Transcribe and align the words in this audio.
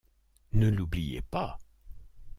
Ne 0.53 0.71
l’oubliez 0.71 1.21
pas!… 1.21 1.59